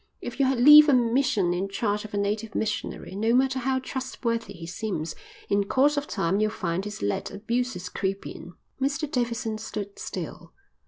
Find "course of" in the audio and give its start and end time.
5.65-6.07